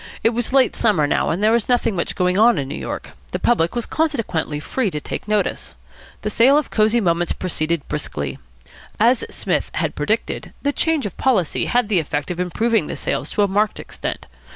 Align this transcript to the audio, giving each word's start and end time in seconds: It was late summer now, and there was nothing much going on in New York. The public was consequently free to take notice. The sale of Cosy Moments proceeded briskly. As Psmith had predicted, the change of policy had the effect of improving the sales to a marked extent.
It 0.23 0.31
was 0.31 0.51
late 0.51 0.75
summer 0.75 1.05
now, 1.05 1.29
and 1.29 1.43
there 1.43 1.51
was 1.51 1.69
nothing 1.69 1.95
much 1.95 2.15
going 2.15 2.35
on 2.35 2.57
in 2.57 2.67
New 2.67 2.73
York. 2.75 3.09
The 3.33 3.37
public 3.37 3.75
was 3.75 3.85
consequently 3.85 4.59
free 4.59 4.89
to 4.89 4.99
take 4.99 5.27
notice. 5.27 5.75
The 6.23 6.31
sale 6.31 6.57
of 6.57 6.71
Cosy 6.71 6.99
Moments 6.99 7.33
proceeded 7.33 7.87
briskly. 7.87 8.39
As 8.99 9.23
Psmith 9.29 9.69
had 9.75 9.93
predicted, 9.93 10.53
the 10.63 10.73
change 10.73 11.05
of 11.05 11.17
policy 11.17 11.65
had 11.65 11.87
the 11.87 11.99
effect 11.99 12.31
of 12.31 12.39
improving 12.39 12.87
the 12.87 12.95
sales 12.95 13.29
to 13.33 13.43
a 13.43 13.47
marked 13.47 13.79
extent. 13.79 14.25